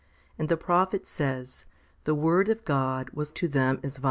2' 0.29 0.33
And 0.39 0.49
the 0.49 0.57
prophet 0.57 1.05
says, 1.05 1.67
The 2.05 2.15
word 2.15 2.49
of 2.49 2.65
God 2.65 3.11
was 3.11 3.29
to 3.33 3.47
them 3.47 3.79
as 3.83 3.97
vomit. 3.97 3.99